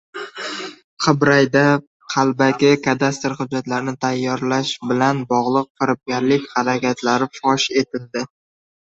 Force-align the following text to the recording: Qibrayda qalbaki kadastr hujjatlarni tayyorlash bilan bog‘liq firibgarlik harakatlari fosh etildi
Qibrayda 1.07 1.63
qalbaki 2.13 2.71
kadastr 2.89 3.37
hujjatlarni 3.43 3.95
tayyorlash 4.07 4.75
bilan 4.95 5.23
bog‘liq 5.37 5.71
firibgarlik 5.81 6.53
harakatlari 6.59 7.33
fosh 7.41 7.73
etildi 7.87 8.31